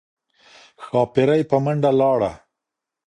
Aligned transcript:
ښاپیرۍ 0.83 1.41
په 1.49 1.57
منډه 1.63 1.91
لاړه 1.99 2.31